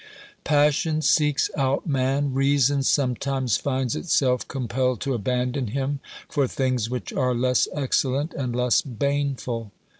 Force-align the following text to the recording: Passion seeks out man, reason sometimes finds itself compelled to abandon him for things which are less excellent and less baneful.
Passion 0.43 1.03
seeks 1.03 1.51
out 1.55 1.85
man, 1.85 2.33
reason 2.33 2.81
sometimes 2.81 3.57
finds 3.57 3.95
itself 3.95 4.47
compelled 4.47 4.99
to 5.01 5.13
abandon 5.13 5.67
him 5.67 5.99
for 6.27 6.47
things 6.47 6.89
which 6.89 7.13
are 7.13 7.35
less 7.35 7.67
excellent 7.75 8.33
and 8.33 8.55
less 8.55 8.81
baneful. 8.81 9.71